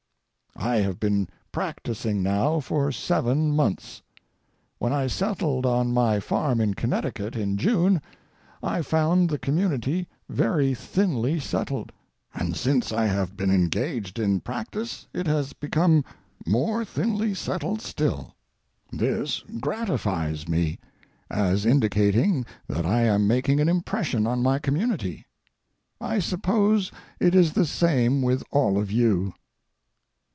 [0.57, 4.01] I have been practising now for seven months.
[4.79, 7.99] When I settled on my farm in Connecticut in June
[8.61, 15.25] I found the Community very thinly settled—and since I have been engaged in practice it
[15.25, 16.03] has become
[16.45, 18.35] more thinly settled still.
[18.91, 20.77] This gratifies me,
[21.29, 25.25] as indicating that I am making an impression on my community.
[26.01, 26.91] I suppose
[27.21, 29.33] it is the same with all of you.